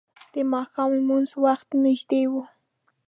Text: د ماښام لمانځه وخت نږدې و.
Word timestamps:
د 0.33 0.35
ماښام 0.51 0.89
لمانځه 0.99 1.37
وخت 1.45 1.67
نږدې 1.83 2.21
و. 2.31 2.33